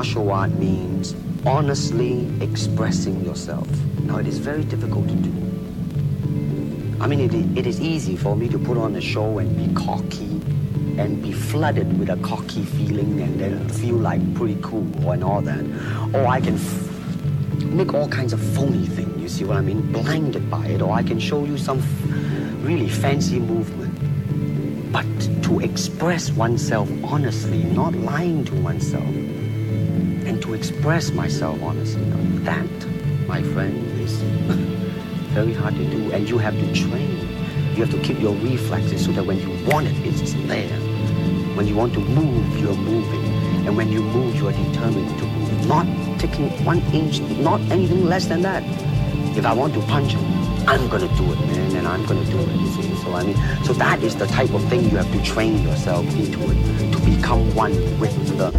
martial 0.00 0.32
art 0.32 0.50
means 0.52 1.14
honestly 1.44 2.26
expressing 2.40 3.22
yourself. 3.22 3.68
Now, 4.04 4.16
it 4.16 4.26
is 4.26 4.38
very 4.38 4.64
difficult 4.64 5.06
to 5.08 5.14
do. 5.14 5.30
I 7.02 7.06
mean, 7.06 7.20
it, 7.20 7.34
it 7.58 7.66
is 7.66 7.82
easy 7.82 8.16
for 8.16 8.34
me 8.34 8.48
to 8.48 8.58
put 8.58 8.78
on 8.78 8.96
a 8.96 9.00
show 9.02 9.40
and 9.40 9.54
be 9.54 9.68
cocky 9.74 10.40
and 10.98 11.22
be 11.22 11.32
flooded 11.32 11.98
with 11.98 12.08
a 12.08 12.16
cocky 12.22 12.64
feeling 12.64 13.20
and 13.20 13.38
then 13.38 13.68
feel 13.68 13.96
like 13.96 14.22
pretty 14.34 14.56
cool 14.62 15.10
and 15.10 15.22
all 15.22 15.42
that. 15.42 15.62
Or 16.14 16.26
I 16.26 16.40
can 16.40 16.54
f- 16.54 17.62
make 17.64 17.92
all 17.92 18.08
kinds 18.08 18.32
of 18.32 18.40
phony 18.54 18.86
things, 18.86 19.20
you 19.20 19.28
see 19.28 19.44
what 19.44 19.58
I 19.58 19.60
mean? 19.60 19.92
Blinded 19.92 20.50
by 20.50 20.64
it. 20.68 20.80
Or 20.80 20.94
I 20.94 21.02
can 21.02 21.20
show 21.20 21.44
you 21.44 21.58
some 21.58 21.80
f- 21.80 22.64
really 22.64 22.88
fancy 22.88 23.38
movement. 23.38 23.92
But 24.90 25.04
to 25.42 25.60
express 25.60 26.30
oneself 26.30 26.88
honestly, 27.04 27.64
not 27.64 27.92
lying 27.92 28.46
to 28.46 28.54
oneself, 28.62 29.04
express 30.60 31.10
myself 31.10 31.58
honestly, 31.62 32.04
that, 32.44 32.68
my 33.26 33.42
friend, 33.42 33.78
is 33.98 34.12
very 35.32 35.54
hard 35.54 35.74
to 35.74 35.84
do. 35.86 36.12
And 36.12 36.28
you 36.28 36.36
have 36.36 36.52
to 36.52 36.74
train. 36.74 37.16
You 37.74 37.86
have 37.86 37.90
to 37.92 38.00
keep 38.02 38.20
your 38.20 38.34
reflexes 38.34 39.06
so 39.06 39.12
that 39.12 39.24
when 39.24 39.40
you 39.40 39.48
want 39.66 39.86
it, 39.86 39.96
it's 40.04 40.34
there. 40.52 40.78
When 41.56 41.66
you 41.66 41.74
want 41.74 41.94
to 41.94 42.00
move, 42.00 42.58
you're 42.58 42.74
moving. 42.74 43.24
And 43.66 43.74
when 43.74 43.90
you 43.90 44.02
move, 44.02 44.34
you 44.36 44.48
are 44.48 44.52
determined 44.52 45.18
to 45.18 45.24
move. 45.24 45.66
Not 45.66 45.86
taking 46.20 46.50
one 46.62 46.82
inch, 46.92 47.20
not 47.38 47.62
anything 47.70 48.04
less 48.04 48.26
than 48.26 48.42
that. 48.42 48.62
If 49.38 49.46
I 49.46 49.54
want 49.54 49.72
to 49.72 49.80
punch 49.86 50.12
him, 50.12 50.24
I'm 50.68 50.90
gonna 50.90 51.08
do 51.16 51.32
it, 51.32 51.38
man, 51.46 51.76
and 51.76 51.88
I'm 51.88 52.04
gonna 52.04 52.24
do 52.26 52.38
it, 52.38 52.60
you 52.60 52.68
see. 52.68 52.94
So 52.96 53.14
I 53.14 53.24
mean, 53.24 53.36
so 53.64 53.72
that 53.72 54.02
is 54.02 54.14
the 54.14 54.26
type 54.26 54.52
of 54.52 54.62
thing 54.68 54.84
you 54.90 54.98
have 54.98 55.10
to 55.10 55.22
train 55.22 55.62
yourself 55.62 56.04
into 56.16 56.38
it, 56.50 56.92
to 56.92 56.98
become 57.00 57.54
one 57.54 57.72
with 57.98 58.14
the 58.36 58.50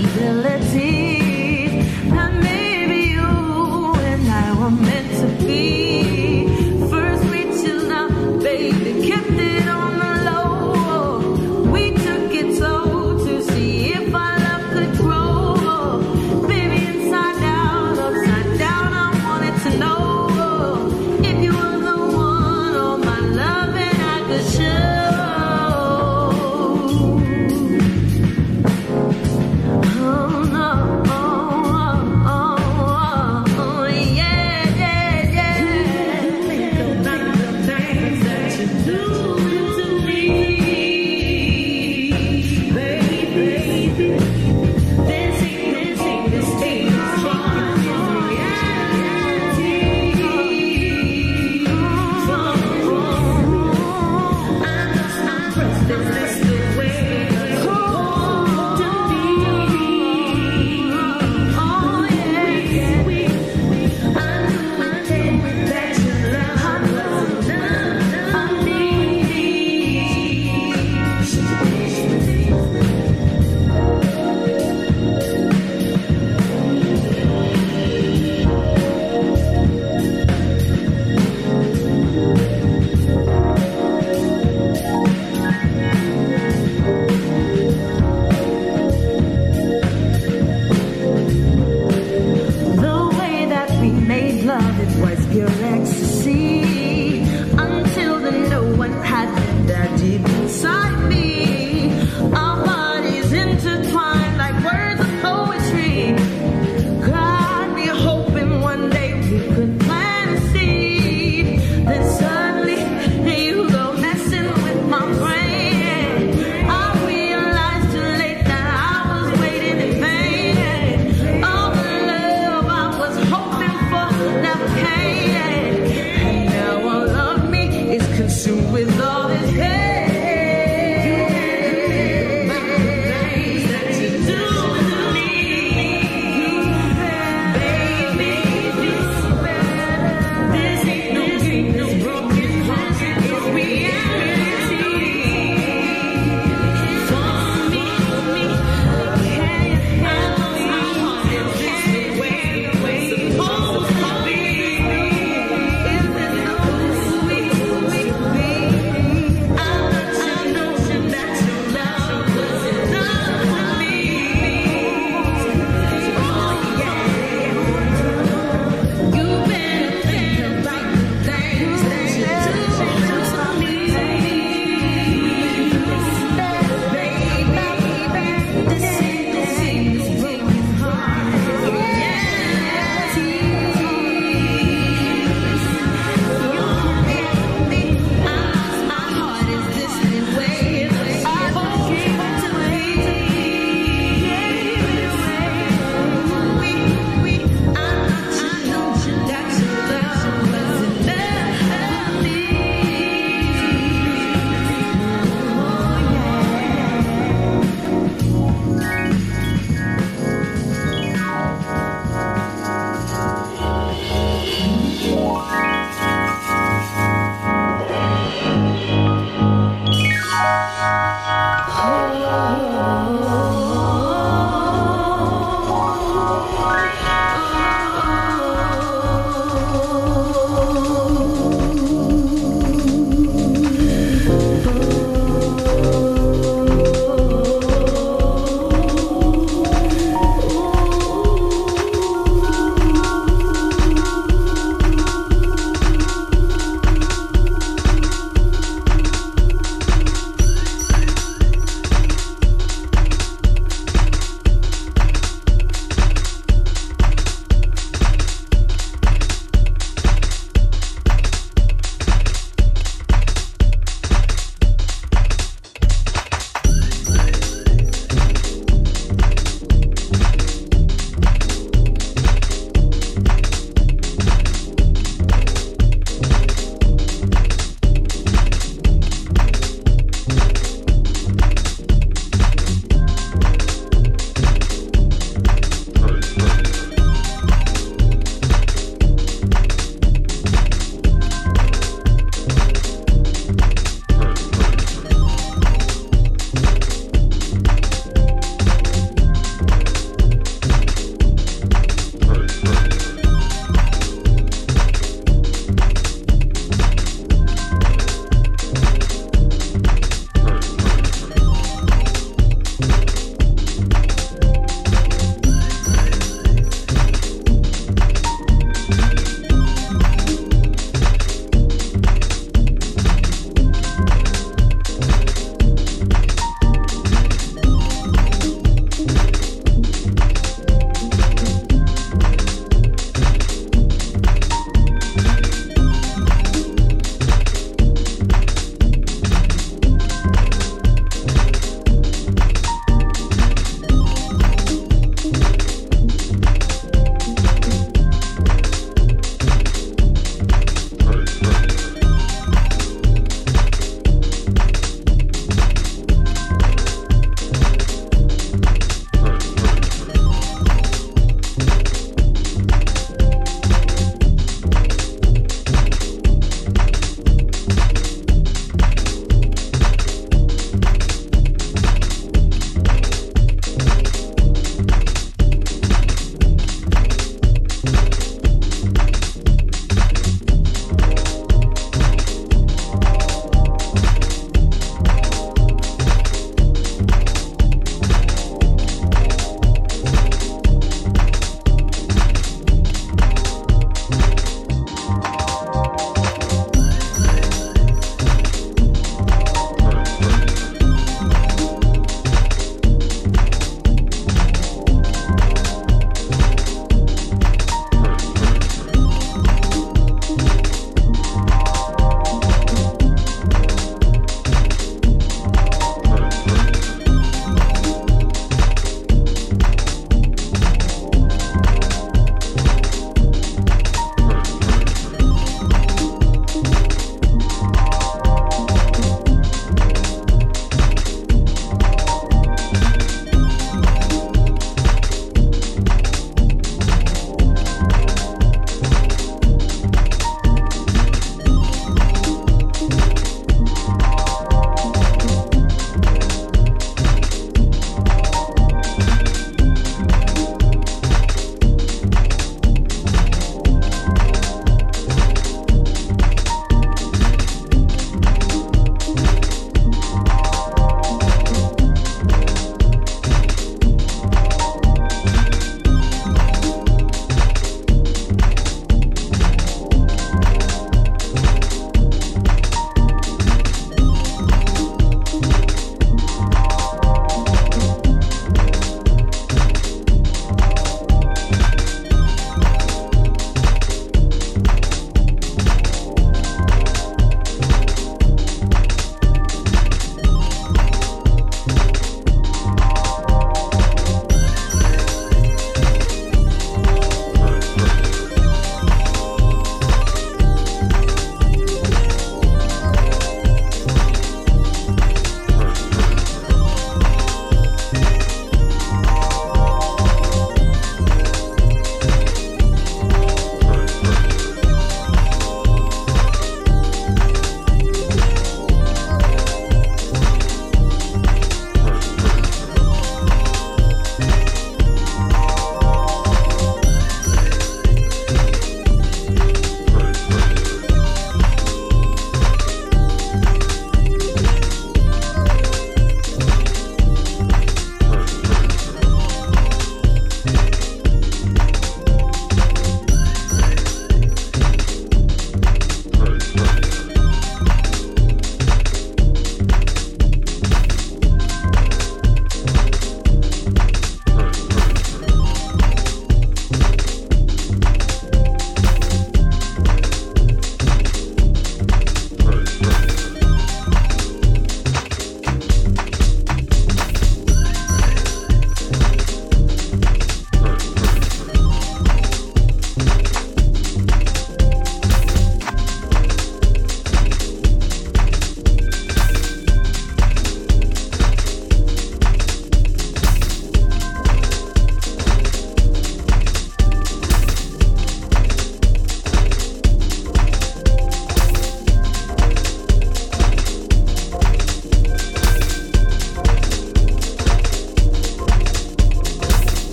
possibilities 0.00 1.17